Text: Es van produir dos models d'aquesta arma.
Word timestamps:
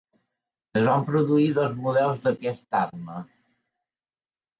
Es 0.79 0.85
van 0.85 1.03
produir 1.09 1.49
dos 1.57 1.75
models 1.81 2.21
d'aquesta 2.23 2.79
arma. 2.81 3.19